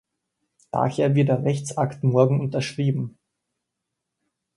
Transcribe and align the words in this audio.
Daher 0.71 1.13
wird 1.13 1.29
der 1.29 1.43
Rechtsakt 1.43 2.03
morgen 2.03 2.39
unterschrieben. 2.39 3.19